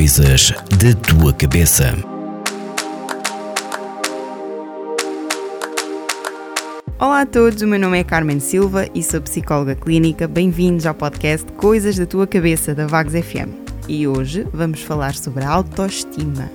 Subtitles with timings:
[0.00, 1.94] Coisas da tua cabeça.
[6.98, 10.26] Olá a todos, o meu nome é Carmen Silva e sou psicóloga clínica.
[10.26, 13.52] Bem-vindos ao podcast Coisas da Tua Cabeça da Vagos FM.
[13.90, 16.50] E hoje vamos falar sobre a autoestima.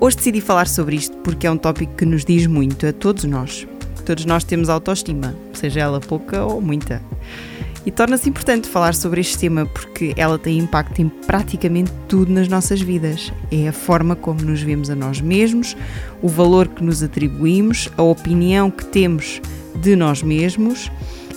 [0.00, 3.24] Hoje decidi falar sobre isto porque é um tópico que nos diz muito a todos
[3.24, 3.68] nós.
[4.06, 7.02] Todos nós temos autoestima, seja ela pouca ou muita.
[7.86, 12.48] E torna-se importante falar sobre este tema porque ela tem impacto em praticamente tudo nas
[12.48, 13.32] nossas vidas.
[13.48, 15.76] É a forma como nos vemos a nós mesmos,
[16.20, 19.40] o valor que nos atribuímos, a opinião que temos
[19.76, 20.90] de nós mesmos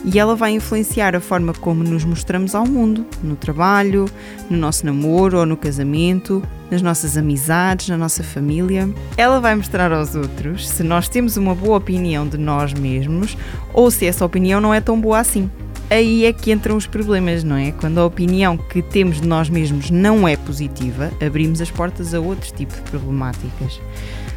[0.04, 4.10] e ela vai influenciar a forma como nos mostramos ao mundo, no trabalho,
[4.50, 8.90] no nosso namoro ou no casamento, nas nossas amizades, na nossa família.
[9.16, 13.38] Ela vai mostrar aos outros se nós temos uma boa opinião de nós mesmos
[13.72, 15.48] ou se essa opinião não é tão boa assim
[15.90, 17.72] aí é que entram os problemas, não é?
[17.72, 22.20] Quando a opinião que temos de nós mesmos não é positiva, abrimos as portas a
[22.20, 23.80] outro tipo de problemáticas.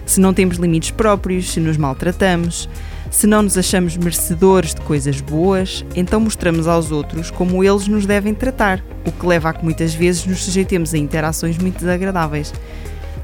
[0.07, 2.69] Se não temos limites próprios, se nos maltratamos,
[3.11, 8.07] se não nos achamos merecedores de coisas boas, então mostramos aos outros como eles nos
[8.07, 12.53] devem tratar, o que leva a que muitas vezes nos sujeitemos a interações muito desagradáveis.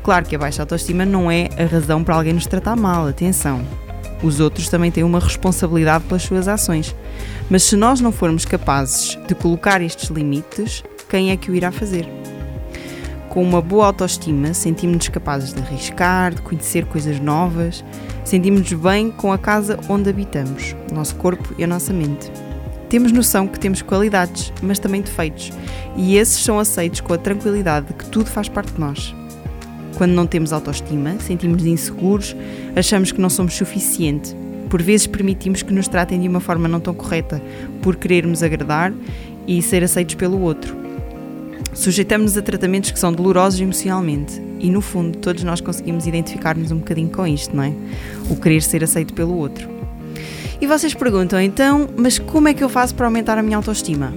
[0.02, 3.87] Claro que a baixa autoestima não é a razão para alguém nos tratar mal, atenção.
[4.22, 6.94] Os outros também têm uma responsabilidade pelas suas ações.
[7.48, 11.70] Mas se nós não formos capazes de colocar estes limites, quem é que o irá
[11.70, 12.08] fazer?
[13.28, 17.84] Com uma boa autoestima, sentimos-nos capazes de arriscar, de conhecer coisas novas,
[18.24, 22.30] sentimos-nos bem com a casa onde habitamos, o nosso corpo e a nossa mente.
[22.88, 25.52] Temos noção que temos qualidades, mas também defeitos,
[25.94, 29.14] e esses são aceitos com a tranquilidade de que tudo faz parte de nós.
[29.98, 32.36] Quando não temos autoestima, sentimos inseguros,
[32.76, 34.32] achamos que não somos suficiente.
[34.70, 37.42] Por vezes permitimos que nos tratem de uma forma não tão correta,
[37.82, 38.92] por querermos agradar
[39.44, 40.76] e ser aceitos pelo outro.
[41.74, 46.78] Sujeitamos-nos a tratamentos que são dolorosos emocionalmente e, no fundo, todos nós conseguimos identificar-nos um
[46.78, 47.72] bocadinho com isto, não é?
[48.30, 49.68] O querer ser aceito pelo outro.
[50.60, 54.14] E vocês perguntam então, mas como é que eu faço para aumentar a minha autoestima?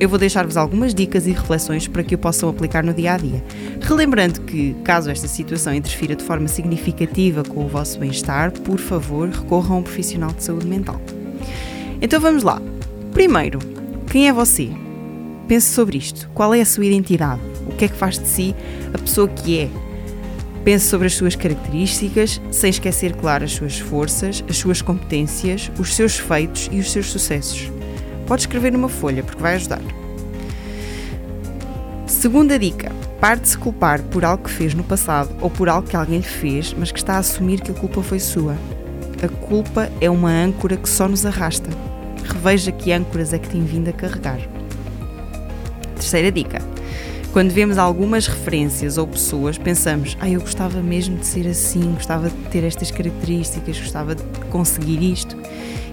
[0.00, 3.16] Eu vou deixar-vos algumas dicas e reflexões para que o possam aplicar no dia a
[3.16, 3.42] dia.
[3.80, 9.28] Relembrando que, caso esta situação interfira de forma significativa com o vosso bem-estar, por favor,
[9.28, 11.00] recorram a um profissional de saúde mental.
[12.00, 12.62] Então vamos lá.
[13.12, 13.58] Primeiro,
[14.08, 14.70] quem é você?
[15.48, 16.30] Pense sobre isto.
[16.32, 17.40] Qual é a sua identidade?
[17.66, 18.54] O que é que faz de si
[18.94, 19.68] a pessoa que é?
[20.64, 25.96] Pense sobre as suas características, sem esquecer, claro, as suas forças, as suas competências, os
[25.96, 27.77] seus feitos e os seus sucessos.
[28.28, 29.80] Pode escrever numa folha, porque vai ajudar.
[32.06, 35.88] Segunda dica: pare de se culpar por algo que fez no passado ou por algo
[35.88, 38.54] que alguém lhe fez, mas que está a assumir que a culpa foi sua.
[39.22, 41.70] A culpa é uma âncora que só nos arrasta.
[42.22, 44.40] Reveja que âncoras é que tem vindo a carregar.
[45.94, 46.60] Terceira dica:
[47.32, 52.28] quando vemos algumas referências ou pessoas, pensamos: ah, eu gostava mesmo de ser assim, gostava
[52.28, 55.34] de ter estas características, gostava de conseguir isto.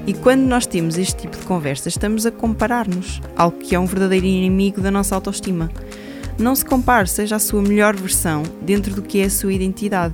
[0.07, 3.87] E quando nós temos este tipo de conversas, estamos a comparar-nos, algo que é um
[3.87, 5.71] verdadeiro inimigo da nossa autoestima.
[6.37, 10.13] Não se compare, seja a sua melhor versão dentro do que é a sua identidade.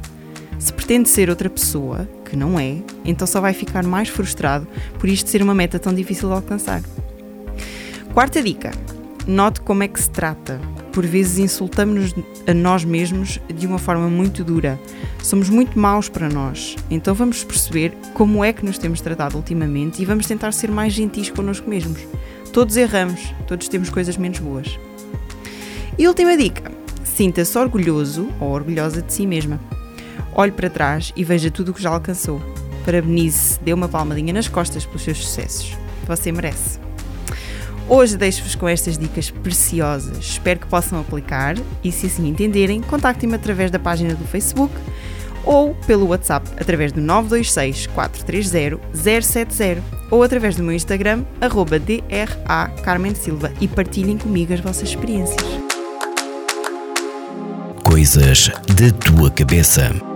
[0.57, 4.65] Se pretende ser outra pessoa, que não é, então só vai ficar mais frustrado
[4.97, 6.81] por isto ser uma meta tão difícil de alcançar.
[8.13, 8.71] Quarta dica:
[9.27, 12.13] note como é que se trata por vezes insultamos-nos
[12.47, 14.79] a nós mesmos de uma forma muito dura.
[15.23, 16.75] Somos muito maus para nós.
[16.89, 20.93] Então vamos perceber como é que nos temos tratado ultimamente e vamos tentar ser mais
[20.93, 21.99] gentis connosco mesmos.
[22.51, 24.79] Todos erramos, todos temos coisas menos boas.
[25.97, 26.71] E última dica:
[27.03, 29.59] sinta-se orgulhoso ou orgulhosa de si mesma.
[30.33, 32.41] Olhe para trás e veja tudo o que já alcançou.
[32.85, 35.77] Parabenize-se, dê uma palmadinha nas costas pelos seus sucessos.
[36.07, 36.90] Você merece.
[37.93, 40.17] Hoje deixo-vos com estas dicas preciosas.
[40.19, 44.73] Espero que possam aplicar e, se assim entenderem, contactem-me através da página do Facebook
[45.43, 48.79] ou pelo WhatsApp através do 926 430
[49.21, 54.87] 070 ou através do meu Instagram, arroba DRA Carmen Silva e partilhem comigo as vossas
[54.87, 55.45] experiências.
[57.83, 60.10] Coisas da tua cabeça.